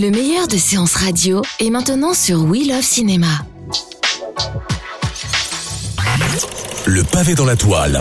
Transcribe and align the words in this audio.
Le 0.00 0.10
meilleur 0.10 0.48
de 0.48 0.56
séances 0.56 0.94
radio 0.94 1.42
est 1.58 1.68
maintenant 1.68 2.14
sur 2.14 2.42
We 2.44 2.66
Love 2.66 2.80
Cinéma. 2.80 3.26
Le 6.86 7.04
pavé 7.04 7.34
dans 7.34 7.44
la 7.44 7.54
toile. 7.54 8.00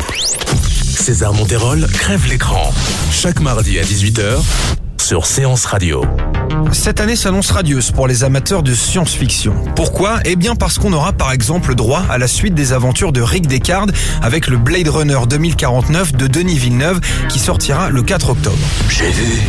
César 0.82 1.34
Monterol 1.34 1.86
crève 1.92 2.26
l'écran. 2.30 2.72
Chaque 3.12 3.42
mardi 3.42 3.80
à 3.80 3.84
18h 3.84 4.40
sur 4.98 5.26
Séance 5.26 5.66
Radio. 5.66 6.06
Cette 6.72 7.02
année 7.02 7.18
s'annonce 7.18 7.52
radieuse 7.52 7.92
pour 7.92 8.08
les 8.08 8.24
amateurs 8.24 8.64
de 8.64 8.74
science-fiction. 8.74 9.54
Pourquoi? 9.76 10.20
Eh 10.24 10.38
bien 10.38 10.56
parce 10.56 10.78
qu'on 10.78 10.94
aura 10.94 11.12
par 11.12 11.34
exemple 11.34 11.76
droit 11.76 12.06
à 12.10 12.18
la 12.18 12.30
suite 12.30 12.54
des 12.54 12.72
aventures 12.72 13.12
de 13.12 13.20
Rick 13.20 13.48
Deckard 13.48 13.88
avec 14.22 14.48
le 14.48 14.58
Blade 14.58 14.88
Runner 14.88 15.20
2049 15.30 16.14
de 16.14 16.28
Denis 16.28 16.60
Villeneuve 16.60 17.02
qui 17.28 17.40
sortira 17.40 17.90
le 17.90 18.04
4 18.04 18.30
octobre. 18.30 18.58
J'ai 18.88 19.12
vu 19.12 19.42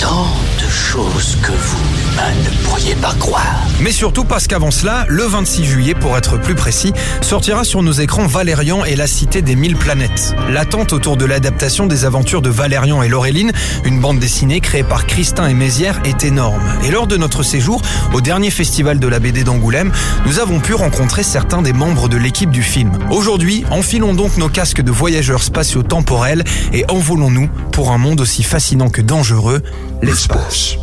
tant 0.00 0.26
de 0.62 0.70
choses 0.70 1.36
que 1.42 1.52
vous, 1.52 1.78
ne 2.18 2.64
pourriez 2.64 2.94
pas 2.96 3.14
croire. 3.18 3.66
Mais 3.80 3.92
surtout 3.92 4.24
parce 4.24 4.46
qu'avant 4.46 4.70
cela, 4.70 5.04
le 5.08 5.24
26 5.24 5.64
juillet 5.64 5.94
pour 5.94 6.16
être 6.16 6.38
plus 6.38 6.54
précis, 6.54 6.92
sortira 7.20 7.64
sur 7.64 7.82
nos 7.82 7.92
écrans 7.92 8.26
Valérian 8.26 8.84
et 8.84 8.96
la 8.96 9.06
cité 9.06 9.40
des 9.40 9.56
mille 9.56 9.76
planètes. 9.76 10.34
L'attente 10.50 10.92
autour 10.92 11.16
de 11.16 11.24
l'adaptation 11.24 11.86
des 11.86 12.04
aventures 12.04 12.42
de 12.42 12.50
Valérian 12.50 13.02
et 13.02 13.08
Laureline, 13.08 13.52
une 13.84 14.00
bande 14.00 14.18
dessinée 14.18 14.60
créée 14.60 14.82
par 14.82 15.06
Christin 15.06 15.48
et 15.48 15.54
Mézières, 15.54 16.00
est 16.04 16.24
énorme. 16.24 16.62
Et 16.84 16.90
lors 16.90 17.06
de 17.06 17.16
notre 17.16 17.42
séjour 17.42 17.80
au 18.12 18.20
dernier 18.20 18.50
festival 18.50 18.98
de 18.98 19.08
la 19.08 19.20
BD 19.20 19.44
d'Angoulême, 19.44 19.92
nous 20.26 20.38
avons 20.38 20.60
pu 20.60 20.74
rencontrer 20.74 21.22
certains 21.22 21.62
des 21.62 21.72
membres 21.72 22.08
de 22.08 22.16
l'équipe 22.16 22.50
du 22.50 22.62
film. 22.62 22.92
Aujourd'hui, 23.10 23.64
enfilons 23.70 24.14
donc 24.14 24.36
nos 24.36 24.48
casques 24.48 24.82
de 24.82 24.90
voyageurs 24.90 25.42
spatio-temporels 25.42 26.44
et 26.72 26.84
envolons-nous 26.88 27.48
pour 27.72 27.92
un 27.92 27.98
monde 27.98 28.20
aussi 28.20 28.42
fascinant 28.42 28.90
que 28.90 29.02
dangereux, 29.02 29.62
l'espace. 30.02 30.78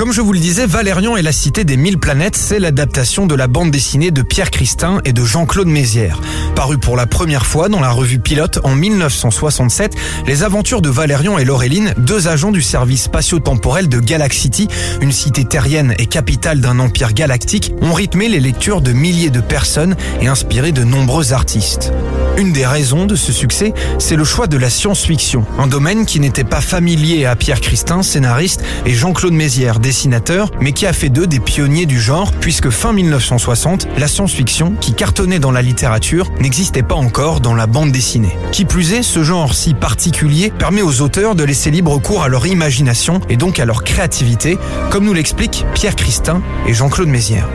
Comme 0.00 0.12
je 0.12 0.22
vous 0.22 0.32
le 0.32 0.38
disais, 0.38 0.64
Valérian 0.64 1.18
et 1.18 1.20
la 1.20 1.30
cité 1.30 1.64
des 1.64 1.76
mille 1.76 1.98
planètes, 1.98 2.34
c'est 2.34 2.58
l'adaptation 2.58 3.26
de 3.26 3.34
la 3.34 3.48
bande 3.48 3.70
dessinée 3.70 4.10
de 4.10 4.22
Pierre 4.22 4.50
Christin 4.50 5.02
et 5.04 5.12
de 5.12 5.22
Jean-Claude 5.22 5.68
Mézières. 5.68 6.22
Paru 6.56 6.78
pour 6.78 6.96
la 6.96 7.06
première 7.06 7.44
fois 7.44 7.68
dans 7.68 7.80
la 7.80 7.90
revue 7.90 8.18
Pilote 8.18 8.60
en 8.64 8.74
1967, 8.74 9.94
les 10.26 10.42
aventures 10.42 10.80
de 10.80 10.88
Valérian 10.88 11.36
et 11.36 11.44
Laureline, 11.44 11.92
deux 11.98 12.28
agents 12.28 12.50
du 12.50 12.62
service 12.62 13.02
spatio-temporel 13.02 13.90
de 13.90 14.00
Galaxity, 14.00 14.68
une 15.02 15.12
cité 15.12 15.44
terrienne 15.44 15.94
et 15.98 16.06
capitale 16.06 16.62
d'un 16.62 16.78
empire 16.78 17.12
galactique, 17.12 17.74
ont 17.82 17.92
rythmé 17.92 18.30
les 18.30 18.40
lectures 18.40 18.80
de 18.80 18.92
milliers 18.92 19.28
de 19.28 19.42
personnes 19.42 19.96
et 20.22 20.28
inspiré 20.28 20.72
de 20.72 20.82
nombreux 20.82 21.34
artistes. 21.34 21.92
Une 22.38 22.52
des 22.52 22.64
raisons 22.64 23.04
de 23.04 23.16
ce 23.16 23.32
succès, 23.32 23.74
c'est 23.98 24.16
le 24.16 24.24
choix 24.24 24.46
de 24.46 24.56
la 24.56 24.70
science-fiction, 24.70 25.44
un 25.58 25.66
domaine 25.66 26.06
qui 26.06 26.20
n'était 26.20 26.42
pas 26.42 26.62
familier 26.62 27.26
à 27.26 27.36
Pierre 27.36 27.60
Christin, 27.60 28.02
scénariste, 28.02 28.64
et 28.86 28.94
Jean-Claude 28.94 29.34
Mézières, 29.34 29.78
dessinateur, 29.90 30.52
mais 30.60 30.70
qui 30.70 30.86
a 30.86 30.92
fait 30.92 31.08
d'eux 31.08 31.26
des 31.26 31.40
pionniers 31.40 31.84
du 31.84 32.00
genre, 32.00 32.30
puisque 32.30 32.70
fin 32.70 32.92
1960, 32.92 33.88
la 33.98 34.06
science-fiction, 34.06 34.74
qui 34.80 34.92
cartonnait 34.92 35.40
dans 35.40 35.50
la 35.50 35.62
littérature, 35.62 36.30
n'existait 36.38 36.84
pas 36.84 36.94
encore 36.94 37.40
dans 37.40 37.56
la 37.56 37.66
bande 37.66 37.90
dessinée. 37.90 38.36
Qui 38.52 38.64
plus 38.64 38.92
est, 38.92 39.02
ce 39.02 39.24
genre 39.24 39.52
si 39.52 39.74
particulier 39.74 40.52
permet 40.56 40.82
aux 40.82 41.00
auteurs 41.00 41.34
de 41.34 41.42
laisser 41.42 41.72
libre 41.72 42.00
cours 42.00 42.22
à 42.22 42.28
leur 42.28 42.46
imagination 42.46 43.20
et 43.28 43.36
donc 43.36 43.58
à 43.58 43.64
leur 43.64 43.82
créativité, 43.82 44.58
comme 44.90 45.04
nous 45.04 45.12
l'expliquent 45.12 45.66
Pierre 45.74 45.96
Christin 45.96 46.40
et 46.68 46.72
Jean-Claude 46.72 47.08
Mézières. 47.08 47.48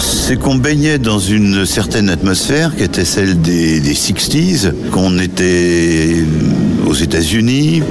C'est 0.00 0.38
qu'on 0.38 0.54
baignait 0.54 0.98
dans 0.98 1.18
une 1.18 1.66
certaine 1.66 2.08
atmosphère 2.08 2.74
qui 2.74 2.82
était 2.82 3.04
celle 3.04 3.40
des, 3.40 3.80
des 3.80 3.94
60s, 3.94 4.72
qu'on 4.90 5.18
était 5.18 6.09
aux 6.90 6.94
États-Unis 6.94 7.82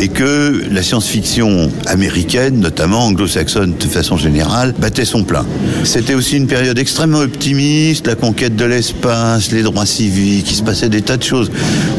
et 0.00 0.08
que 0.08 0.64
la 0.68 0.82
science-fiction 0.82 1.70
américaine, 1.86 2.58
notamment 2.58 3.06
anglo-saxonne 3.06 3.74
de 3.78 3.86
façon 3.86 4.16
générale, 4.16 4.74
battait 4.76 5.04
son 5.04 5.22
plein. 5.22 5.46
C'était 5.84 6.14
aussi 6.14 6.36
une 6.36 6.48
période 6.48 6.76
extrêmement 6.78 7.20
optimiste, 7.20 8.08
la 8.08 8.16
conquête 8.16 8.56
de 8.56 8.64
l'espace, 8.64 9.52
les 9.52 9.62
droits 9.62 9.86
civiques, 9.86 10.50
il 10.50 10.56
se 10.56 10.64
passait 10.64 10.88
des 10.88 11.02
tas 11.02 11.16
de 11.16 11.22
choses. 11.22 11.50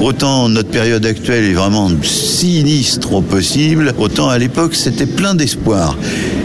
Autant 0.01 0.49
notre 0.49 0.69
période 0.69 1.05
actuelle 1.05 1.45
est 1.45 1.53
vraiment 1.53 1.89
sinistre 2.03 3.13
au 3.13 3.21
possible, 3.21 3.93
autant 3.97 4.27
à 4.27 4.37
l'époque 4.37 4.75
c'était 4.75 5.05
plein 5.05 5.35
d'espoir. 5.35 5.97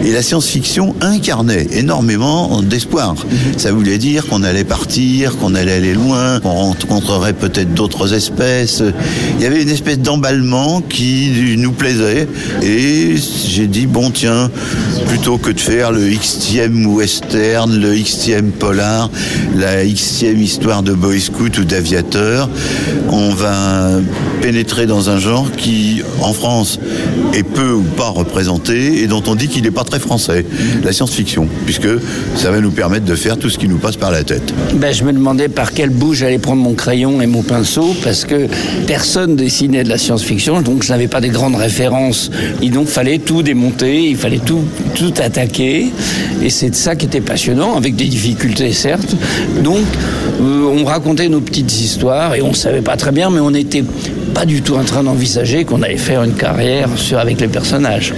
Et 0.05 0.13
la 0.13 0.23
science-fiction 0.23 0.95
incarnait 1.01 1.67
énormément 1.73 2.63
d'espoir. 2.63 3.15
Ça 3.57 3.73
voulait 3.73 3.99
dire 3.99 4.27
qu'on 4.27 4.43
allait 4.43 4.65
partir, 4.65 5.37
qu'on 5.37 5.55
allait 5.55 5.73
aller 5.73 5.93
loin, 5.93 6.41
qu'on 6.41 6.51
rencontrerait 6.51 7.35
peut-être 7.35 7.75
d'autres 7.75 8.15
espèces. 8.15 8.83
Il 9.39 9.43
y 9.43 9.47
avait 9.47 9.63
une 9.63 9.69
espèce 9.69 9.99
d'emballement 9.99 10.81
qui 10.81 11.55
nous 11.59 11.73
plaisait. 11.73 12.27
Et 12.63 13.15
j'ai 13.47 13.67
dit, 13.67 13.87
bon 13.87 14.11
tiens, 14.11 14.51
plutôt 15.11 15.39
que 15.39 15.51
de 15.51 15.59
faire 15.59 15.91
le 15.91 16.09
XTM 16.09 16.87
western, 16.87 17.77
le 17.77 17.97
XTM 17.97 18.53
polar, 18.53 19.11
la 19.57 19.85
XTM 19.85 20.41
histoire 20.41 20.85
de 20.85 20.93
boy 20.93 21.21
scout 21.21 21.59
ou 21.59 21.65
d'aviateur, 21.65 22.49
on 23.11 23.31
va 23.31 23.91
pénétrer 24.41 24.87
dans 24.87 25.11
un 25.11 25.19
genre 25.19 25.51
qui, 25.51 26.03
en 26.23 26.33
France, 26.33 26.79
est 27.35 27.43
peu 27.43 27.73
ou 27.73 27.83
pas 27.83 28.09
représenté 28.09 29.03
et 29.03 29.09
dont 29.09 29.23
on 29.27 29.35
dit 29.35 29.49
qu'il 29.49 29.65
n'est 29.65 29.73
pas 29.73 29.83
très 29.83 29.99
français, 29.99 30.47
la 30.85 30.93
science-fiction, 30.93 31.49
puisque 31.65 31.89
ça 32.37 32.53
va 32.53 32.61
nous 32.61 32.71
permettre 32.71 33.05
de 33.05 33.17
faire 33.17 33.37
tout 33.37 33.51
ce 33.51 33.59
qui 33.59 33.67
nous 33.67 33.79
passe 33.79 33.97
par 33.97 34.13
la 34.13 34.23
tête. 34.23 34.55
Ben, 34.75 34.95
je 34.95 35.03
me 35.03 35.13
demandais 35.13 35.49
par 35.49 35.73
quel 35.73 35.91
bout 35.91 36.15
j'allais 36.15 36.39
prendre 36.39 36.63
mon 36.63 36.75
crayon 36.75 37.21
et 37.21 37.27
mon 37.27 37.43
pinceau, 37.43 37.97
parce 38.05 38.25
que 38.25 38.47
personne 38.87 39.35
dessinait 39.35 39.83
de 39.83 39.89
la 39.89 39.99
science-fiction, 39.99 40.63
donc 40.63 40.85
je 40.85 40.91
n'avais 40.91 41.09
pas 41.09 41.21
des 41.21 41.31
grandes 41.31 41.57
références. 41.57 42.31
Et 42.63 42.71
donc, 42.71 42.87
fallait 42.87 43.19
tout 43.19 43.43
démonter, 43.43 44.09
il 44.09 44.17
fallait 44.17 44.39
tout, 44.39 44.63
tout 45.01 45.15
attaquer. 45.23 45.91
Et 46.43 46.51
c'est 46.51 46.75
ça 46.75 46.95
qui 46.95 47.07
était 47.07 47.23
passionnant, 47.23 47.75
avec 47.75 47.97
des 47.97 48.05
difficultés, 48.05 48.73
certes. 48.73 49.17
Donc, 49.63 49.87
euh, 50.43 50.77
on 50.79 50.85
racontait 50.85 51.31
nos 51.31 51.41
petites 51.41 51.73
histoires, 51.81 52.35
et 52.35 52.43
on 52.43 52.53
savait 52.53 52.83
pas 52.83 52.99
très 52.99 53.11
bien, 53.11 53.31
mais 53.31 53.41
on 53.41 53.51
n'était 53.51 53.85
pas 54.35 54.45
du 54.45 54.61
tout 54.61 54.77
en 54.77 54.85
train 54.85 55.03
d'envisager 55.03 55.65
qu'on 55.65 55.81
allait 55.81 55.97
faire 55.97 56.23
une 56.23 56.35
carrière 56.35 56.91
sur, 56.97 57.19
avec 57.19 57.41
les 57.41 57.49
personnages. 57.49 58.13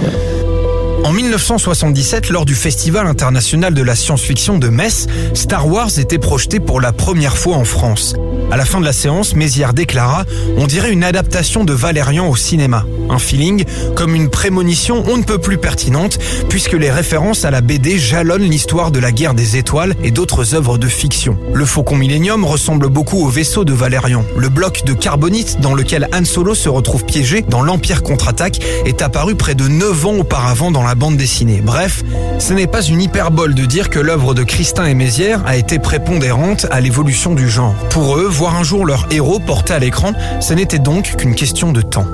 En 1.05 1.11
1977, 1.11 2.29
lors 2.29 2.45
du 2.45 2.55
Festival 2.55 3.07
international 3.07 3.73
de 3.73 3.81
la 3.81 3.95
science-fiction 3.95 4.57
de 4.57 4.67
Metz, 4.67 5.07
Star 5.33 5.67
Wars 5.67 5.99
était 5.99 6.17
projeté 6.17 6.59
pour 6.59 6.81
la 6.81 6.91
première 6.91 7.37
fois 7.37 7.57
en 7.57 7.65
France. 7.65 8.15
À 8.51 8.57
la 8.57 8.65
fin 8.65 8.79
de 8.79 8.85
la 8.85 8.93
séance, 8.93 9.35
Mézières 9.35 9.73
déclara 9.73 10.25
On 10.57 10.67
dirait 10.67 10.91
une 10.91 11.03
adaptation 11.03 11.63
de 11.63 11.73
Valérian 11.73 12.29
au 12.29 12.35
cinéma. 12.35 12.85
Un 13.09 13.19
feeling 13.19 13.65
comme 13.95 14.15
une 14.15 14.29
prémonition 14.29 15.03
on 15.07 15.17
ne 15.17 15.23
peut 15.23 15.37
plus 15.37 15.57
pertinente, 15.57 16.17
puisque 16.49 16.73
les 16.73 16.91
références 16.91 17.45
à 17.45 17.51
la 17.51 17.61
BD 17.61 17.97
jalonnent 17.97 18.43
l'histoire 18.43 18.91
de 18.91 18.99
la 18.99 19.11
guerre 19.11 19.33
des 19.33 19.57
étoiles 19.57 19.95
et 20.03 20.11
d'autres 20.11 20.55
œuvres 20.55 20.77
de 20.77 20.87
fiction. 20.87 21.37
Le 21.53 21.65
Faucon 21.65 21.95
Millennium 21.95 22.45
ressemble 22.45 22.89
beaucoup 22.89 23.25
au 23.25 23.29
vaisseau 23.29 23.65
de 23.65 23.73
Valérian. 23.73 24.23
Le 24.37 24.49
bloc 24.49 24.83
de 24.85 24.93
carbonite 24.93 25.59
dans 25.61 25.73
lequel 25.73 26.07
Han 26.13 26.25
Solo 26.25 26.55
se 26.55 26.69
retrouve 26.69 27.05
piégé 27.05 27.41
dans 27.41 27.61
l'Empire 27.61 28.03
contre-attaque 28.03 28.59
est 28.85 29.01
apparu 29.01 29.35
près 29.35 29.55
de 29.55 29.67
9 29.67 30.05
ans 30.05 30.17
auparavant 30.17 30.71
dans 30.71 30.83
la 30.83 30.95
bande 30.95 31.17
dessinée. 31.17 31.61
Bref, 31.63 32.03
ce 32.39 32.53
n'est 32.53 32.67
pas 32.67 32.81
une 32.81 33.01
hyperbole 33.01 33.53
de 33.53 33.65
dire 33.65 33.89
que 33.89 33.99
l'œuvre 33.99 34.33
de 34.33 34.43
Christin 34.43 34.85
et 34.85 34.93
Mézières 34.93 35.43
a 35.45 35.55
été 35.55 35.79
prépondérante 35.79 36.65
à 36.71 36.79
l'évolution 36.81 37.33
du 37.33 37.49
genre. 37.49 37.75
Pour 37.89 38.17
eux, 38.17 38.27
voir 38.27 38.55
un 38.55 38.63
jour 38.63 38.85
leur 38.85 39.07
héros 39.11 39.39
porté 39.39 39.73
à 39.73 39.79
l'écran, 39.79 40.13
ce 40.39 40.53
n'était 40.53 40.79
donc 40.79 41.15
qu'une 41.17 41.35
question 41.35 41.71
de 41.71 41.81
temps. 41.81 42.07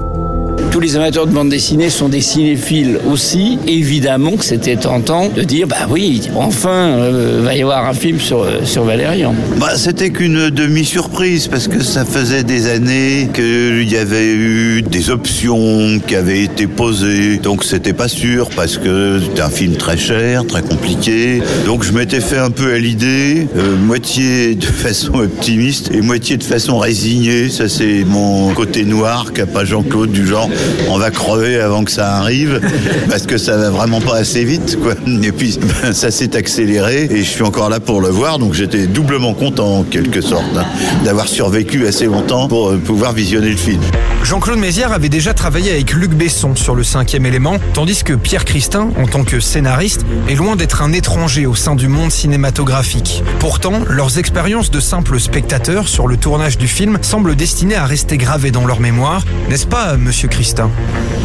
Les 0.79 0.95
amateurs 0.95 1.27
de 1.27 1.31
bande 1.31 1.49
dessinée 1.49 1.89
sont 1.89 2.09
des 2.09 2.21
cinéphiles 2.21 2.99
aussi. 3.11 3.57
Évidemment 3.67 4.31
que 4.31 4.45
c'était 4.45 4.75
tentant 4.75 5.29
de 5.29 5.43
dire, 5.43 5.67
bah 5.67 5.87
oui, 5.89 6.21
enfin, 6.35 6.89
euh, 6.97 7.41
va 7.43 7.55
y 7.55 7.61
avoir 7.61 7.87
un 7.87 7.93
film 7.93 8.19
sur, 8.19 8.43
euh, 8.43 8.63
sur 8.63 8.83
Valérian. 8.83 9.33
Bah, 9.59 9.75
c'était 9.75 10.09
qu'une 10.09 10.49
demi-surprise 10.49 11.47
parce 11.47 11.67
que 11.67 11.83
ça 11.83 12.05
faisait 12.05 12.43
des 12.43 12.67
années 12.67 13.29
qu'il 13.33 13.89
y 13.89 13.97
avait 13.97 14.27
eu 14.27 14.81
des 14.81 15.09
options 15.09 15.99
qui 16.05 16.15
avaient 16.15 16.43
été 16.43 16.67
posées. 16.67 17.37
Donc 17.37 17.63
c'était 17.63 17.93
pas 17.93 18.07
sûr 18.07 18.49
parce 18.55 18.77
que 18.77 19.19
c'était 19.21 19.41
un 19.41 19.49
film 19.49 19.75
très 19.75 19.97
cher, 19.97 20.45
très 20.45 20.61
compliqué. 20.61 21.41
Donc 21.65 21.83
je 21.83 21.91
m'étais 21.91 22.21
fait 22.21 22.37
un 22.37 22.51
peu 22.51 22.73
à 22.73 22.77
l'idée, 22.77 23.47
euh, 23.57 23.75
moitié 23.75 24.55
de 24.55 24.65
façon 24.85 25.15
optimiste 25.15 25.91
et 25.93 26.01
moitié 26.01 26.37
de 26.37 26.43
façon 26.43 26.77
résignée. 26.77 27.49
Ça 27.49 27.67
c'est 27.67 28.03
mon 28.05 28.53
côté 28.53 28.85
noir 28.85 29.33
qu'a 29.33 29.45
pas 29.45 29.65
Jean-Claude 29.65 30.11
du 30.11 30.25
genre 30.25 30.49
on 30.89 30.97
va 30.97 31.11
crever 31.11 31.59
avant 31.59 31.83
que 31.83 31.91
ça 31.91 32.15
arrive 32.17 32.61
parce 33.09 33.25
que 33.25 33.37
ça 33.37 33.57
va 33.57 33.69
vraiment 33.69 34.01
pas 34.01 34.17
assez 34.17 34.43
vite 34.43 34.77
quoi. 34.81 34.93
Et 35.23 35.31
puis 35.31 35.59
ça 35.93 36.11
s'est 36.11 36.35
accéléré 36.35 37.07
et 37.11 37.17
je 37.17 37.29
suis 37.29 37.43
encore 37.43 37.69
là 37.69 37.79
pour 37.79 38.01
le 38.01 38.09
voir 38.09 38.39
donc 38.39 38.53
j'étais 38.53 38.87
doublement 38.87 39.33
content 39.33 39.79
en 39.79 39.83
quelque 39.83 40.21
sorte 40.21 40.43
hein, 40.55 40.65
d'avoir 41.03 41.27
survécu 41.27 41.87
assez 41.87 42.05
longtemps 42.05 42.47
pour 42.47 42.69
euh, 42.69 42.77
pouvoir 42.77 43.13
visionner 43.13 43.49
le 43.49 43.57
film. 43.57 43.81
Jean-Claude 44.23 44.59
Mézières 44.59 44.91
avait 44.91 45.09
déjà 45.09 45.33
travaillé 45.33 45.71
avec 45.71 45.93
Luc 45.93 46.11
Besson 46.11 46.55
sur 46.55 46.75
le 46.75 46.83
cinquième 46.83 47.25
élément, 47.25 47.55
tandis 47.73 48.03
que 48.03 48.13
Pierre 48.13 48.45
Christin, 48.45 48.89
en 48.97 49.07
tant 49.07 49.23
que 49.23 49.39
scénariste, 49.39 50.05
est 50.27 50.35
loin 50.35 50.55
d'être 50.55 50.81
un 50.81 50.91
étranger 50.91 51.45
au 51.45 51.55
sein 51.55 51.75
du 51.75 51.87
monde 51.87 52.11
cinématographique. 52.11 53.23
Pourtant, 53.39 53.79
leurs 53.87 54.19
expériences 54.19 54.71
de 54.71 54.79
simples 54.79 55.19
spectateurs 55.19 55.87
sur 55.87 56.07
le 56.07 56.17
tournage 56.17 56.57
du 56.57 56.67
film 56.67 56.97
semblent 57.01 57.35
destinées 57.35 57.75
à 57.75 57.85
rester 57.85 58.17
gravées 58.17 58.51
dans 58.51 58.65
leur 58.65 58.81
mémoire, 58.81 59.23
n'est-ce 59.49 59.67
pas, 59.67 59.95
monsieur 59.95 60.27
Christin? 60.27 60.48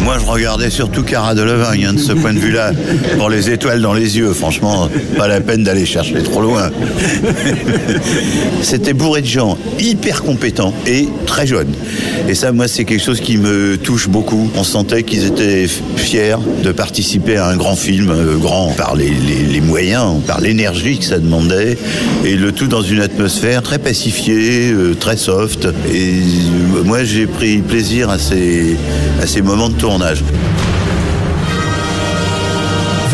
Moi, 0.00 0.18
je 0.18 0.26
regardais 0.26 0.68
surtout 0.68 1.02
Cara 1.02 1.34
Delevingne, 1.34 1.86
hein, 1.86 1.92
de 1.94 1.98
ce 1.98 2.12
point 2.12 2.34
de 2.34 2.38
vue-là, 2.38 2.72
pour 3.16 3.30
les 3.30 3.50
étoiles 3.50 3.80
dans 3.80 3.94
les 3.94 4.18
yeux. 4.18 4.32
Franchement, 4.34 4.90
pas 5.16 5.28
la 5.28 5.40
peine 5.40 5.64
d'aller 5.64 5.86
chercher 5.86 6.22
trop 6.22 6.42
loin. 6.42 6.70
C'était 8.62 8.92
bourré 8.92 9.22
de 9.22 9.26
gens 9.26 9.56
hyper 9.80 10.22
compétents 10.22 10.74
et 10.86 11.08
très 11.24 11.46
jeunes. 11.46 11.72
Et 12.28 12.34
ça, 12.34 12.52
moi, 12.52 12.68
c'est 12.68 12.84
quelque 12.84 13.02
chose 13.02 13.20
qui 13.20 13.38
me 13.38 13.78
touche 13.78 14.08
beaucoup. 14.08 14.50
On 14.56 14.64
sentait 14.64 15.04
qu'ils 15.04 15.24
étaient 15.24 15.66
fiers 15.96 16.36
de 16.62 16.72
participer 16.72 17.36
à 17.38 17.48
un 17.48 17.56
grand 17.56 17.76
film, 17.76 18.10
euh, 18.10 18.36
grand 18.36 18.74
par 18.76 18.96
les, 18.96 19.60
moyens, 19.60 20.20
par 20.26 20.40
l'énergie 20.40 20.98
que 20.98 21.04
ça 21.04 21.18
demandait, 21.18 21.78
et 22.24 22.36
le 22.36 22.52
tout 22.52 22.66
dans 22.66 22.82
une 22.82 23.00
atmosphère 23.00 23.62
très 23.62 23.78
pacifiée, 23.78 24.70
euh, 24.70 24.94
très 24.94 25.16
soft. 25.16 25.66
Et 25.92 26.14
euh, 26.76 26.82
moi, 26.84 27.04
j'ai 27.04 27.26
pris 27.26 27.58
plaisir 27.58 28.10
à 28.10 28.18
ces, 28.18 28.76
à 29.20 29.26
ces 29.26 29.43
moments 29.43 29.69
de 29.69 29.76
tournage. 29.76 30.25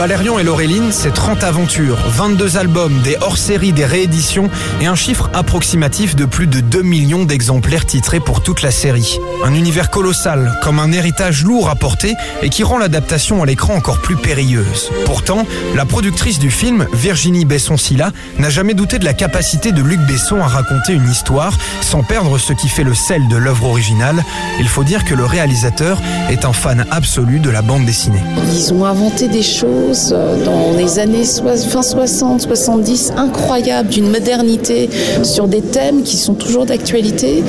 Valérian 0.00 0.38
et 0.38 0.44
Laureline, 0.44 0.92
c'est 0.92 1.12
30 1.12 1.44
aventures, 1.44 1.98
22 2.08 2.56
albums, 2.56 3.02
des 3.02 3.18
hors-séries, 3.20 3.74
des 3.74 3.84
rééditions 3.84 4.48
et 4.80 4.86
un 4.86 4.94
chiffre 4.94 5.28
approximatif 5.34 6.16
de 6.16 6.24
plus 6.24 6.46
de 6.46 6.60
2 6.60 6.80
millions 6.80 7.26
d'exemplaires 7.26 7.84
titrés 7.84 8.18
pour 8.18 8.42
toute 8.42 8.62
la 8.62 8.70
série. 8.70 9.18
Un 9.44 9.52
univers 9.52 9.90
colossal, 9.90 10.58
comme 10.62 10.78
un 10.78 10.90
héritage 10.90 11.44
lourd 11.44 11.68
à 11.68 11.74
porter 11.74 12.14
et 12.40 12.48
qui 12.48 12.62
rend 12.62 12.78
l'adaptation 12.78 13.42
à 13.42 13.46
l'écran 13.46 13.74
encore 13.74 14.00
plus 14.00 14.16
périlleuse. 14.16 14.90
Pourtant, 15.04 15.44
la 15.76 15.84
productrice 15.84 16.38
du 16.38 16.50
film, 16.50 16.86
Virginie 16.94 17.44
Besson-Silla, 17.44 18.10
n'a 18.38 18.48
jamais 18.48 18.72
douté 18.72 18.98
de 18.98 19.04
la 19.04 19.12
capacité 19.12 19.70
de 19.70 19.82
Luc 19.82 20.00
Besson 20.06 20.40
à 20.40 20.46
raconter 20.46 20.94
une 20.94 21.10
histoire 21.10 21.52
sans 21.82 22.02
perdre 22.02 22.38
ce 22.38 22.54
qui 22.54 22.70
fait 22.70 22.84
le 22.84 22.94
sel 22.94 23.28
de 23.28 23.36
l'œuvre 23.36 23.66
originale. 23.66 24.24
Il 24.60 24.68
faut 24.68 24.82
dire 24.82 25.04
que 25.04 25.14
le 25.14 25.26
réalisateur 25.26 26.00
est 26.30 26.46
un 26.46 26.54
fan 26.54 26.86
absolu 26.90 27.38
de 27.38 27.50
la 27.50 27.60
bande 27.60 27.84
dessinée. 27.84 28.22
Ils 28.50 28.72
ont 28.72 28.86
inventé 28.86 29.28
des 29.28 29.42
choses 29.42 29.89
euh, 29.90 30.44
dans 30.44 30.76
les 30.76 31.00
années 31.00 31.24
fin 31.24 31.82
60, 31.82 32.42
70 32.42 33.12
incroyables, 33.16 33.88
d'une 33.88 34.08
modernité 34.08 34.88
sur 35.24 35.48
des 35.48 35.62
thèmes 35.62 36.02
qui 36.02 36.16
sont 36.16 36.34
toujours 36.34 36.64
d'actualité. 36.64 37.42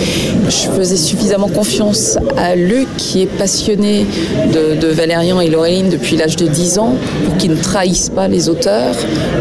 Je 0.47 0.69
faisais 0.71 0.95
suffisamment 0.95 1.49
confiance 1.49 2.17
à 2.37 2.55
Luc, 2.55 2.87
qui 2.97 3.21
est 3.21 3.27
passionné 3.27 4.07
de, 4.51 4.87
Valérian 4.87 5.39
et 5.39 5.49
Laureline 5.49 5.89
depuis 5.89 6.17
l'âge 6.17 6.35
de 6.35 6.47
10 6.47 6.79
ans, 6.79 6.95
pour 7.25 7.37
qu'ils 7.37 7.51
ne 7.51 7.55
trahissent 7.61 8.09
pas 8.09 8.27
les 8.27 8.49
auteurs. 8.49 8.95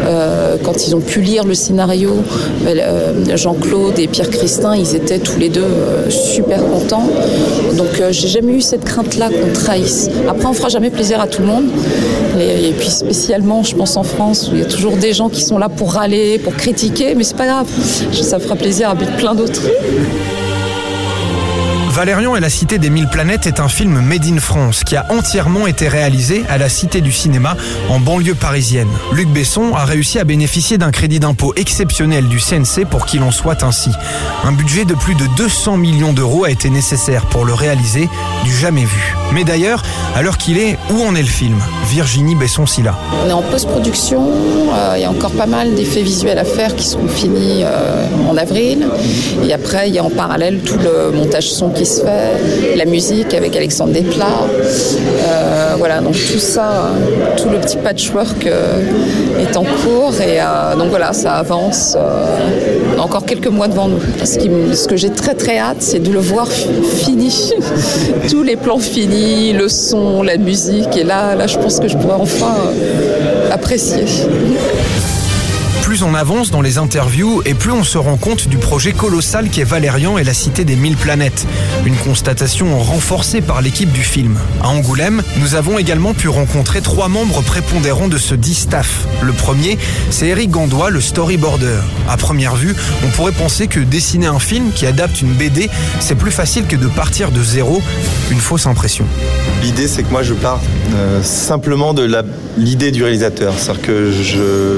Euh, 0.05 0.57
quand 0.63 0.87
ils 0.87 0.95
ont 0.95 1.01
pu 1.01 1.21
lire 1.21 1.43
le 1.43 1.55
scénario, 1.55 2.11
euh, 2.67 3.35
Jean-Claude 3.35 3.97
et 3.99 4.07
Pierre 4.07 4.29
Christin, 4.29 4.75
ils 4.75 4.95
étaient 4.95 5.19
tous 5.19 5.39
les 5.39 5.49
deux 5.49 5.65
super 6.09 6.59
contents. 6.65 7.09
Donc 7.77 7.89
j'ai 8.11 8.27
jamais 8.27 8.53
eu 8.53 8.61
cette 8.61 8.85
crainte-là 8.85 9.29
qu'on 9.29 9.53
trahisse. 9.53 10.09
Après, 10.29 10.45
on 10.45 10.53
fera 10.53 10.69
jamais 10.69 10.91
plaisir 10.91 11.19
à 11.19 11.27
tout 11.27 11.41
le 11.41 11.47
monde. 11.47 11.65
Puis 12.81 12.89
spécialement, 12.89 13.61
je 13.61 13.75
pense 13.75 13.95
en 13.95 14.01
France, 14.01 14.49
où 14.49 14.55
il 14.55 14.61
y 14.61 14.63
a 14.63 14.65
toujours 14.65 14.97
des 14.97 15.13
gens 15.13 15.29
qui 15.29 15.43
sont 15.43 15.59
là 15.59 15.69
pour 15.69 15.93
râler, 15.93 16.39
pour 16.39 16.55
critiquer, 16.55 17.13
mais 17.13 17.23
c'est 17.23 17.37
pas 17.37 17.45
grave. 17.45 17.67
Ça 18.11 18.39
fera 18.39 18.55
plaisir 18.55 18.89
à 18.89 18.95
plein 18.95 19.35
d'autres. 19.35 19.61
Valérian 22.01 22.35
et 22.35 22.39
la 22.39 22.49
Cité 22.49 22.79
des 22.79 22.89
Mille 22.89 23.07
Planètes 23.07 23.45
est 23.45 23.59
un 23.59 23.67
film 23.67 24.01
made 24.01 24.25
in 24.25 24.39
France 24.39 24.83
qui 24.83 24.95
a 24.95 25.05
entièrement 25.09 25.67
été 25.67 25.87
réalisé 25.87 26.43
à 26.49 26.57
la 26.57 26.67
Cité 26.67 26.99
du 26.99 27.11
Cinéma 27.11 27.55
en 27.89 27.99
banlieue 27.99 28.33
parisienne. 28.33 28.87
Luc 29.13 29.27
Besson 29.27 29.75
a 29.75 29.85
réussi 29.85 30.17
à 30.17 30.23
bénéficier 30.23 30.79
d'un 30.79 30.89
crédit 30.89 31.19
d'impôt 31.19 31.53
exceptionnel 31.55 32.27
du 32.27 32.39
CNC 32.39 32.87
pour 32.89 33.05
qu'il 33.05 33.21
en 33.21 33.29
soit 33.29 33.61
ainsi. 33.61 33.91
Un 34.43 34.51
budget 34.51 34.83
de 34.83 34.95
plus 34.95 35.13
de 35.13 35.25
200 35.37 35.77
millions 35.77 36.11
d'euros 36.11 36.43
a 36.43 36.49
été 36.49 36.71
nécessaire 36.71 37.27
pour 37.27 37.45
le 37.45 37.53
réaliser, 37.53 38.09
du 38.45 38.51
jamais 38.51 38.85
vu. 38.85 39.15
Mais 39.31 39.43
d'ailleurs, 39.43 39.83
à 40.15 40.23
l'heure 40.23 40.39
qu'il 40.39 40.57
est, 40.57 40.79
où 40.89 41.03
en 41.03 41.13
est 41.13 41.21
le 41.21 41.27
film? 41.27 41.59
Virginie 41.85 42.33
Besson-Silla. 42.35 42.95
On 43.23 43.29
est 43.29 43.33
en 43.33 43.43
post-production, 43.43 44.27
euh, 44.73 44.93
il 44.95 45.01
y 45.01 45.05
a 45.05 45.09
encore 45.11 45.31
pas 45.31 45.45
mal 45.45 45.75
d'effets 45.75 46.01
visuels 46.01 46.39
à 46.39 46.45
faire 46.45 46.75
qui 46.75 46.87
seront 46.87 47.07
finis 47.07 47.61
euh, 47.63 48.07
en 48.27 48.37
avril. 48.37 48.87
Et 49.43 49.53
après, 49.53 49.89
il 49.89 49.93
y 49.93 49.99
a 49.99 50.03
en 50.03 50.09
parallèle 50.09 50.61
tout 50.65 50.77
le 50.79 51.11
montage 51.11 51.51
son 51.51 51.69
qui 51.69 51.90
la 52.75 52.85
musique 52.85 53.33
avec 53.33 53.55
Alexandre 53.55 53.93
Desplat. 53.93 54.25
Euh, 55.23 55.73
voilà, 55.77 55.99
donc 56.01 56.13
tout 56.13 56.39
ça, 56.39 56.91
tout 57.37 57.49
le 57.49 57.57
petit 57.57 57.77
patchwork 57.77 58.45
euh, 58.45 58.81
est 59.39 59.55
en 59.57 59.63
cours. 59.63 60.13
Et 60.21 60.39
euh, 60.39 60.75
donc 60.77 60.89
voilà, 60.89 61.13
ça 61.13 61.33
avance. 61.33 61.95
on 62.95 62.99
a 62.99 63.03
encore 63.03 63.25
quelques 63.25 63.47
mois 63.47 63.67
devant 63.67 63.87
nous. 63.87 63.99
Ce, 64.23 64.87
que 64.87 64.95
j'ai 64.95 65.09
très 65.09 65.33
très 65.35 65.57
hâte, 65.57 65.77
c'est 65.79 65.99
de 65.99 66.11
le 66.11 66.19
voir 66.19 66.47
fi- 66.47 66.69
fini. 66.83 67.51
Tous 68.29 68.43
les 68.43 68.55
plans 68.55 68.79
finis, 68.79 69.53
le 69.53 69.67
son, 69.69 70.23
la 70.23 70.37
musique. 70.37 70.95
Et 70.97 71.03
là, 71.03 71.35
là 71.35 71.47
je 71.47 71.57
pense 71.57 71.79
que 71.79 71.87
je 71.87 71.97
pourrais 71.97 72.19
enfin 72.19 72.55
apprécier. 73.51 74.05
On 76.03 76.15
avance 76.15 76.49
dans 76.49 76.61
les 76.61 76.79
interviews 76.79 77.43
et 77.45 77.53
plus 77.53 77.71
on 77.71 77.83
se 77.83 77.97
rend 77.97 78.17
compte 78.17 78.47
du 78.47 78.57
projet 78.57 78.91
colossal 78.91 79.49
qu'est 79.49 79.63
Valérian 79.63 80.17
et 80.17 80.23
la 80.23 80.33
Cité 80.33 80.65
des 80.65 80.75
Mille 80.75 80.97
Planètes. 80.97 81.45
Une 81.85 81.95
constatation 81.95 82.79
renforcée 82.79 83.41
par 83.41 83.61
l'équipe 83.61 83.91
du 83.91 84.01
film. 84.01 84.39
À 84.63 84.69
Angoulême, 84.69 85.21
nous 85.37 85.53
avons 85.53 85.77
également 85.77 86.13
pu 86.13 86.27
rencontrer 86.27 86.81
trois 86.81 87.07
membres 87.07 87.41
prépondérants 87.43 88.07
de 88.07 88.17
ce 88.17 88.33
dit 88.33 88.55
staff. 88.55 89.05
Le 89.21 89.33
premier, 89.33 89.77
c'est 90.09 90.27
Eric 90.27 90.49
Gandois, 90.49 90.89
le 90.89 91.01
storyboarder. 91.01 91.79
À 92.09 92.17
première 92.17 92.55
vue, 92.55 92.75
on 93.05 93.09
pourrait 93.09 93.31
penser 93.31 93.67
que 93.67 93.79
dessiner 93.79 94.27
un 94.27 94.39
film 94.39 94.71
qui 94.71 94.87
adapte 94.87 95.21
une 95.21 95.33
BD, 95.33 95.69
c'est 95.99 96.15
plus 96.15 96.31
facile 96.31 96.65
que 96.65 96.75
de 96.75 96.87
partir 96.87 97.31
de 97.31 97.43
zéro. 97.43 97.81
Une 98.31 98.39
fausse 98.39 98.65
impression. 98.65 99.05
L'idée, 99.63 99.87
c'est 99.87 100.01
que 100.03 100.11
moi, 100.11 100.23
je 100.23 100.33
pars 100.33 100.59
euh, 100.95 101.21
simplement 101.21 101.93
de 101.93 102.09
l'idée 102.57 102.91
du 102.91 103.03
réalisateur. 103.03 103.53
C'est-à-dire 103.57 103.81
que 103.83 104.11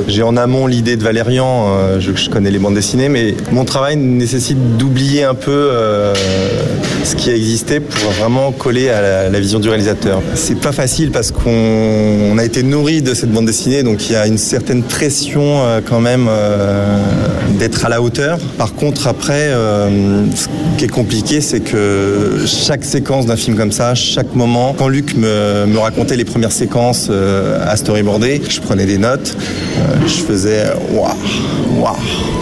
j'ai 0.07 0.23
en 0.23 0.35
amont 0.35 0.67
l'idée 0.67 0.97
de 0.97 1.03
Valérian, 1.03 1.67
euh, 1.67 1.99
je, 1.99 2.11
je 2.13 2.29
connais 2.29 2.51
les 2.51 2.59
bandes 2.59 2.75
dessinées, 2.75 3.07
mais 3.07 3.33
mon 3.51 3.63
travail 3.63 3.95
nécessite 3.95 4.77
d'oublier 4.77 5.23
un 5.23 5.35
peu 5.35 5.51
euh, 5.51 6.13
ce 7.05 7.15
qui 7.15 7.29
a 7.29 7.35
existé 7.35 7.79
pour 7.79 8.11
vraiment 8.11 8.51
coller 8.51 8.89
à 8.89 9.01
la, 9.01 9.29
la 9.29 9.39
vision 9.39 9.59
du 9.59 9.69
réalisateur. 9.69 10.21
C'est 10.35 10.59
pas 10.59 10.73
facile 10.73 11.11
parce 11.11 11.31
qu'on 11.31 11.49
on 11.49 12.37
a 12.37 12.43
été 12.43 12.61
nourri 12.61 13.01
de 13.01 13.13
cette 13.13 13.31
bande 13.31 13.45
dessinée, 13.45 13.83
donc 13.83 14.09
il 14.09 14.13
y 14.13 14.15
a 14.15 14.27
une 14.27 14.37
certaine 14.37 14.83
pression 14.83 15.61
quand 15.87 15.99
même 15.99 16.29
d'être 17.57 17.85
à 17.85 17.89
la 17.89 18.01
hauteur. 18.01 18.37
Par 18.57 18.73
contre, 18.73 19.07
après, 19.07 19.51
ce 20.35 20.47
qui 20.77 20.85
est 20.85 20.89
compliqué, 20.89 21.41
c'est 21.41 21.61
que 21.61 22.43
chaque 22.45 22.83
séquence 22.83 23.25
d'un 23.25 23.35
film 23.35 23.55
comme 23.55 23.71
ça, 23.71 23.95
chaque 23.95 24.35
moment, 24.35 24.72
quand 24.77 24.87
Luc 24.87 25.15
me, 25.15 25.77
racontait 25.77 26.15
les 26.15 26.25
premières 26.25 26.51
séquences 26.51 27.07
euh, 27.09 27.59
à 27.65 27.75
storyboarder, 27.75 28.41
je 28.47 28.61
prenais 28.61 28.85
des 28.85 28.97
notes, 28.97 29.35
euh, 29.77 30.07
je 30.07 30.23
faisais 30.23 30.65
waouh, 30.91 31.13
waouh, 31.79 31.95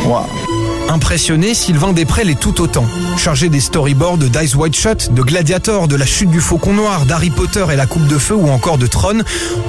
waouh. 0.08 0.41
Impressionné, 0.90 1.54
Sylvain 1.54 1.94
Després 1.94 2.24
l'est 2.24 2.40
tout 2.40 2.62
autant. 2.62 2.86
Chargé 3.18 3.50
des 3.50 3.60
storyboards 3.60 4.18
de 4.18 4.28
Dice 4.28 4.56
White 4.56 4.76
Shot, 4.76 5.12
de 5.12 5.22
Gladiator, 5.22 5.88
de 5.88 5.96
la 5.96 6.06
chute 6.06 6.30
du 6.30 6.42
Faucon 6.42 6.74
Noir, 6.74 7.06
d'Harry 7.06 7.30
Potter 7.30 7.66
et 7.72 7.76
la 7.76 7.86
Coupe 7.86 8.08
de 8.08 8.18
Feu 8.18 8.36
ou 8.36 8.50
encore 8.50 8.78
de 8.78 8.88
Tron, 8.88 9.20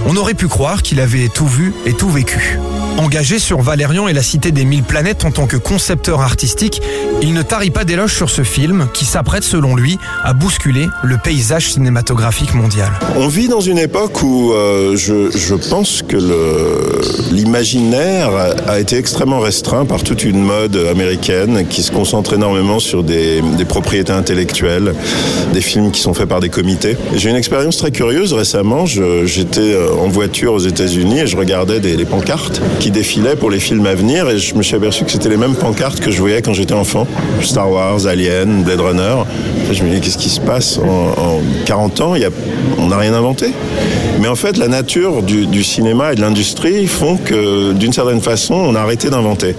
on 0.07 0.17
aurait 0.17 0.35
pu 0.35 0.49
croire 0.49 0.83
qu'il 0.83 1.01
avait 1.01 1.29
tout 1.29 1.47
vu 1.47 1.75
et 1.87 1.93
tout 1.93 2.11
vécu. 2.11 2.59
Engagé 2.99 3.39
sur 3.39 3.63
Valérian 3.63 4.09
et 4.09 4.13
la 4.13 4.23
Cité 4.23 4.51
des 4.51 4.65
Mille 4.65 4.83
Planètes 4.83 5.25
en 5.25 5.31
tant 5.31 5.47
que 5.47 5.57
concepteur 5.57 6.21
artistique, 6.21 6.83
il 7.23 7.33
ne 7.33 7.43
tarit 7.43 7.71
pas 7.71 7.85
d'éloges 7.85 8.15
sur 8.15 8.29
ce 8.29 8.43
film 8.43 8.89
qui 8.93 9.05
s'apprête 9.05 9.45
selon 9.45 9.77
lui 9.77 9.99
à 10.25 10.35
bousculer 10.35 10.89
le 11.03 11.19
paysage 11.19 11.73
cinématographique 11.73 12.55
mondial. 12.55 12.91
On 13.17 13.29
vit 13.29 13.49
dans 13.49 13.61
une 13.61 13.79
époque 13.79 14.23
où 14.23 14.53
euh, 14.53 14.97
je, 14.97 15.31
je, 15.31 15.55
pense 15.55 16.03
que 16.03 16.17
l'imaginaire 17.33 18.31
a 18.67 18.79
été 18.81 18.97
extrêmement 18.97 19.41
restreint 19.41 19.85
par 19.85 20.03
toute 20.03 20.25
une 20.25 20.43
mode 20.43 20.77
américaine 20.77 21.02
qui 21.69 21.83
se 21.83 21.91
concentre 21.91 22.35
énormément 22.35 22.79
sur 22.79 23.03
des, 23.03 23.43
propriétés 23.69 24.13
intellectuelles, 24.13 24.95
des 25.53 25.61
films 25.61 25.91
qui 25.91 26.01
sont 26.01 26.15
faits 26.15 26.29
par 26.29 26.41
des 26.41 26.49
comités. 26.49 26.97
J'ai 27.15 27.31
une 27.31 27.37
expérience 27.37 27.77
très 27.77 27.91
curieuse 27.91 28.33
récemment. 28.33 28.87
J'étais 28.87 29.61
euh, 29.61 29.93
en 29.95 30.09
voiture 30.09 30.53
aux 30.53 30.59
États-Unis 30.59 31.21
et 31.21 31.27
je 31.27 31.37
regardais 31.37 31.81
des, 31.81 32.05
pancartes 32.05 32.61
qui 32.81 32.91
défilaient 32.91 33.37
pour 33.37 33.51
les 33.51 33.61
films 33.61 33.87
à 33.87 33.95
venir 33.95 34.29
et 34.29 34.39
je 34.39 34.55
me 34.55 34.63
suis 34.63 34.77
aperçu 34.77 35.05
que 35.05 35.11
c'était 35.11 35.29
les 35.29 35.37
mêmes 35.37 35.55
pancartes 35.55 36.01
que 36.01 36.11
je 36.11 36.19
voyais 36.19 36.43
quand 36.43 36.53
j'étais 36.53 36.75
enfant. 36.75 37.07
Star 37.41 37.71
Wars, 37.71 38.07
Alien, 38.07 38.63
Blade 38.65 38.81
Runner. 38.81 39.17
Je 39.71 39.83
me 39.85 39.95
dis 39.95 40.01
qu'est-ce 40.01 40.19
qui 40.19 40.29
se 40.29 40.41
passe 40.41 40.79
en, 40.79 41.21
en 41.21 41.41
40 41.65 42.01
ans? 42.01 42.17
Y 42.17 42.25
a, 42.25 42.31
On 42.79 42.89
n'a 42.89 42.99
rien 42.99 43.15
inventé. 43.15 43.53
Mais 44.23 44.29
en 44.29 44.37
fait, 44.37 44.57
la 44.57 44.69
nature 44.69 45.21
du, 45.21 45.65
cinéma 45.65 46.13
et 46.13 46.15
de 46.15 46.21
l'industrie 46.21 46.87
font 46.87 47.17
que, 47.17 47.73
d'une 47.73 47.93
certaine 47.93 48.21
façon, 48.21 48.55
on 48.55 48.77
a 48.77 48.81
arrêté 48.81 49.11
d'inventer. 49.11 49.57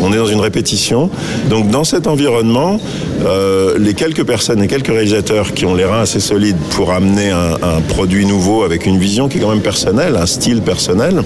On 0.00 0.10
est 0.10 0.16
dans 0.16 0.26
une 0.26 0.40
répétition. 0.40 1.10
Donc, 1.50 1.68
dans 1.68 1.84
cet 1.84 2.06
environnement, 2.06 2.80
euh, 3.26 3.76
les 3.78 3.92
quelques 3.92 4.24
personnes 4.24 4.62
et 4.62 4.68
quelques 4.68 4.86
réalisateurs 4.86 5.52
qui 5.52 5.66
ont 5.66 5.74
les 5.74 5.84
reins 5.84 6.00
assez 6.00 6.20
solides 6.20 6.56
pour 6.70 6.92
amener 6.92 7.28
un, 7.28 7.56
un 7.62 7.82
produit 7.82 8.24
nouveau 8.24 8.62
avec 8.62 8.86
une 8.86 8.98
vision 8.98 9.28
qui 9.28 9.36
est 9.36 9.40
quand 9.42 9.50
même 9.50 9.60
personnelle, 9.60 10.16
un 10.16 10.24
style 10.24 10.62
personnel, 10.62 11.22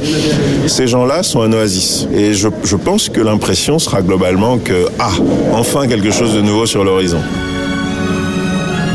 ces 0.66 0.88
gens-là 0.88 1.22
sont 1.22 1.42
un 1.42 1.52
oasis. 1.52 2.08
Et 2.12 2.34
je, 2.34 2.48
je 2.64 2.74
pense 2.74 3.08
que 3.08 3.20
l'impression 3.20 3.78
sera 3.78 4.02
globalement 4.02 4.58
que, 4.58 4.86
ah, 4.98 5.12
enfin 5.52 5.86
quelque 5.86 6.10
chose 6.10 6.34
de 6.34 6.40
nouveau 6.40 6.66
sur 6.66 6.82
l'horizon. 6.82 7.20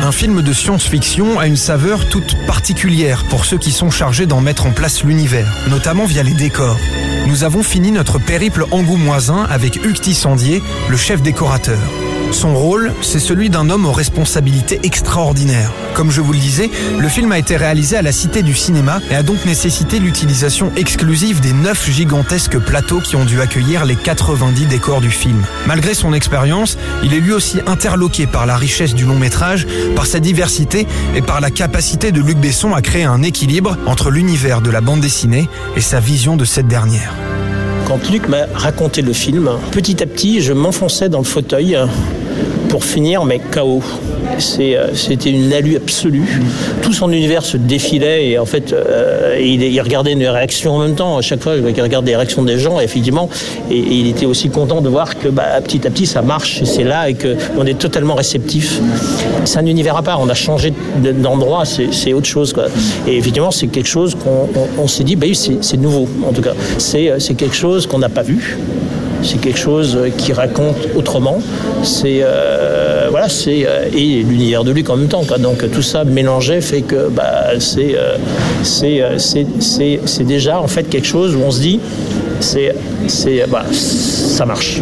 Un 0.06 0.12
film 0.12 0.44
de 0.44 0.54
science-fiction 0.54 1.40
a 1.40 1.48
une 1.48 1.56
saveur 1.56 2.08
toute 2.08 2.36
particulière 2.46 3.24
pour 3.24 3.44
ceux 3.44 3.58
qui 3.58 3.72
sont 3.72 3.90
chargés 3.90 4.28
d'en 4.28 4.40
mettre 4.40 4.68
en 4.68 4.72
place 4.72 5.04
l'univers, 5.04 5.52
notamment 5.68 6.06
via 6.06 6.22
les 6.22 6.36
décors. 6.36 6.78
Nous 7.26 7.44
avons 7.44 7.64
fini 7.64 7.92
notre 7.92 8.20
périple 8.20 8.66
angoumoisin 8.70 9.48
avec 9.50 9.84
Hugues 9.84 10.00
Tissandier, 10.00 10.62
le 10.90 10.96
chef 10.96 11.24
décorateur. 11.24 11.80
Son 12.32 12.54
rôle, 12.54 12.94
c'est 13.02 13.20
celui 13.20 13.50
d'un 13.50 13.70
homme 13.70 13.86
aux 13.86 13.92
responsabilités 13.92 14.80
extraordinaires. 14.84 15.72
Comme 15.94 16.12
je 16.12 16.22
vous 16.22 16.34
le 16.34 16.40
disais, 16.40 16.70
le 17.00 17.08
film 17.08 17.32
a 17.32 17.40
été 17.40 17.56
réalisé 17.56 17.96
à 17.96 18.02
la 18.02 18.12
Cité 18.12 18.44
du 18.44 18.54
Cinéma 18.54 19.00
et 19.10 19.16
a 19.16 19.24
donc 19.24 19.46
nécessité 19.46 20.00
l'utilisation 20.00 20.72
exclusive 20.76 21.40
des 21.40 21.54
9 21.54 21.90
gigantesques 21.90 22.60
plateaux 22.60 23.00
qui 23.00 23.16
ont 23.16 23.26
dû 23.26 23.40
accueillir 23.42 23.86
les 23.86 23.96
90 23.96 24.66
décors 24.66 25.02
du 25.02 25.10
film. 25.10 25.46
Malgré 25.68 25.94
son 25.94 26.14
expérience, 26.14 26.78
il 27.04 27.14
est 27.14 27.20
lui 27.20 27.32
aussi 27.32 27.60
interloqué 27.66 28.28
par 28.28 28.46
la 28.46 28.58
richesse 28.58 28.94
du 28.94 29.06
long 29.06 29.18
métrage, 29.18 29.68
par 29.96 30.06
sa 30.06 30.20
diversité 30.20 30.88
et 31.16 31.22
par 31.22 31.40
la 31.40 31.52
capacité 31.52 32.12
de 32.12 32.22
Luc 32.22 32.38
Besson 32.38 32.74
à 32.74 32.82
créer 32.82 33.06
un 33.06 33.24
équilibre 33.24 33.78
entre 33.86 34.12
l'univers 34.12 34.62
de 34.62 34.72
la 34.72 34.82
bande 34.82 35.00
dessinée 35.00 35.48
et 35.76 35.82
sa 35.82 36.00
vision 36.00 36.36
de 36.36 36.46
cette 36.46 36.68
dernière. 36.68 37.14
Quand 37.86 38.10
Luc 38.10 38.28
m'a 38.28 38.48
raconté 38.54 39.04
le 39.04 39.14
film, 39.14 39.50
petit 39.72 40.02
à 40.02 40.08
petit, 40.08 40.42
je 40.42 40.54
m'enfonçais 40.54 41.08
dans 41.08 41.20
le 41.20 41.24
fauteuil 41.24 41.78
pour 42.68 42.84
finir, 42.84 43.26
mais 43.26 43.40
KO. 43.40 43.84
C'était 44.38 45.30
une 45.30 45.54
alu 45.54 45.78
absolue. 45.78 46.42
Tout 46.82 46.94
son 46.94 47.12
univers 47.12 47.44
se 47.44 47.58
défilait 47.58 48.30
et 48.30 48.40
en 48.40 48.46
fait, 48.46 48.74
euh, 48.74 49.40
il, 49.40 49.82
regardait 49.82 50.16
les 50.16 50.30
réactions 50.30 50.76
en 50.76 50.80
même 50.80 50.96
temps. 50.96 51.18
À 51.18 51.22
chaque 51.22 51.42
fois, 51.42 51.56
il 51.56 51.82
regardait 51.82 52.12
les 52.12 52.16
réactions 52.16 52.44
des 52.44 52.58
gens, 52.60 52.80
et 52.80 52.84
effectivement, 52.84 53.30
et, 53.72 53.78
il 53.78 54.08
était 54.08 54.26
aussi 54.26 54.50
content 54.50 54.82
de 54.82 54.90
voir 54.90 55.18
que 55.18 55.28
bah, 55.28 55.62
petit 55.64 55.86
à 55.88 55.90
petit, 55.90 56.06
ça 56.06 56.22
marche, 56.22 56.62
et 56.62 56.66
c'est 56.66 56.84
là, 56.84 57.10
et 57.10 57.16
qu'on 57.16 57.66
est 57.66 57.78
totalement 57.78 58.16
réceptif. 58.16 58.80
C'est 59.46 59.60
un 59.60 59.66
univers 59.66 59.98
à 59.98 60.04
part. 60.04 60.20
On 60.22 60.30
a 60.30 60.34
changé 60.34 60.74
d'endroit, 61.02 61.64
c'est 61.66 62.14
autre 62.14 62.28
chose. 62.28 62.54
Et 63.08 63.18
effectivement, 63.18 63.52
c'est 63.52 63.68
quelque 63.68 63.90
chose 63.90 64.16
qu'on 64.16 64.50
on, 64.56 64.84
on 64.84 64.88
s'est 64.88 65.04
dit, 65.04 65.16
bah, 65.16 65.28
c'est 65.34 65.78
nouveau, 65.78 66.08
en 66.28 66.32
tout 66.32 66.42
cas. 66.42 66.54
C'est 66.78 67.36
quelque 67.36 67.56
chose 67.56 67.88
qu'on 67.88 68.00
n'a 68.00 68.10
pas 68.10 68.24
vu 68.24 68.58
c'est 69.26 69.40
quelque 69.40 69.60
chose 69.60 69.98
qui 70.18 70.34
raconte 70.34 70.88
autrement. 70.96 71.40
Euh, 72.06 73.08
voilà, 73.10 73.30
c'est 73.30 73.66
euh, 73.66 73.86
et 73.94 74.24
l'univers 74.24 74.64
de 74.64 74.72
Luc 74.72 74.90
en 74.90 74.98
même 74.98 75.08
temps. 75.08 75.24
Donc 75.40 75.70
tout 75.72 75.82
ça 75.82 76.04
mélangé 76.04 76.62
fait 76.62 76.82
que 76.82 77.10
bah, 77.10 77.60
c'est 77.60 77.96
euh, 77.96 78.18
déjà 80.24 80.60
en 80.60 80.68
fait 80.68 80.84
quelque 80.84 81.08
chose 81.08 81.36
où 81.36 81.40
on 81.40 81.52
se 81.52 81.62
dit 81.62 81.80
c'est 82.40 82.76
c'est 83.08 83.46
bah, 83.50 83.64
ça 83.72 84.46
marche. 84.46 84.82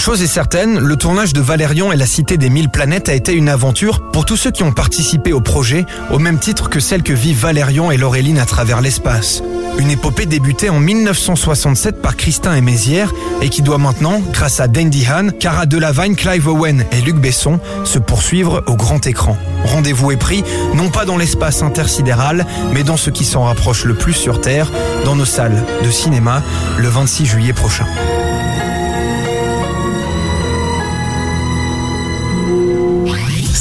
Une 0.00 0.06
chose 0.06 0.22
est 0.22 0.28
certaine, 0.28 0.78
le 0.78 0.96
tournage 0.96 1.34
de 1.34 1.42
Valérian 1.42 1.92
et 1.92 1.96
la 1.96 2.06
Cité 2.06 2.38
des 2.38 2.48
Mille 2.48 2.70
Planètes 2.70 3.10
a 3.10 3.12
été 3.12 3.34
une 3.34 3.50
aventure 3.50 4.00
pour 4.12 4.24
tous 4.24 4.38
ceux 4.38 4.50
qui 4.50 4.62
ont 4.62 4.72
participé 4.72 5.34
au 5.34 5.42
projet, 5.42 5.84
au 6.10 6.18
même 6.18 6.38
titre 6.38 6.70
que 6.70 6.80
celle 6.80 7.02
que 7.02 7.12
vivent 7.12 7.40
Valérian 7.40 7.90
et 7.90 7.98
Laureline 7.98 8.38
à 8.38 8.46
travers 8.46 8.80
l'espace. 8.80 9.42
Une 9.78 9.90
épopée 9.90 10.24
débutée 10.24 10.70
en 10.70 10.80
1967 10.80 12.00
par 12.00 12.16
Christin 12.16 12.54
et 12.54 12.62
Mézières 12.62 13.12
et 13.42 13.50
qui 13.50 13.60
doit 13.60 13.76
maintenant, 13.76 14.22
grâce 14.32 14.58
à 14.58 14.68
Dandy 14.68 15.06
Han, 15.06 15.32
Cara 15.38 15.66
Delevingne, 15.66 16.14
Clive 16.14 16.48
Owen 16.48 16.86
et 16.92 17.02
Luc 17.02 17.16
Besson, 17.16 17.60
se 17.84 17.98
poursuivre 17.98 18.64
au 18.68 18.76
grand 18.76 19.06
écran. 19.06 19.36
Rendez-vous 19.66 20.12
est 20.12 20.16
pris, 20.16 20.42
non 20.74 20.88
pas 20.88 21.04
dans 21.04 21.18
l'espace 21.18 21.62
intersidéral, 21.62 22.46
mais 22.72 22.84
dans 22.84 22.96
ce 22.96 23.10
qui 23.10 23.26
s'en 23.26 23.42
rapproche 23.42 23.84
le 23.84 23.92
plus 23.92 24.14
sur 24.14 24.40
Terre, 24.40 24.72
dans 25.04 25.14
nos 25.14 25.26
salles 25.26 25.62
de 25.84 25.90
cinéma, 25.90 26.42
le 26.78 26.88
26 26.88 27.26
juillet 27.26 27.52
prochain. 27.52 27.84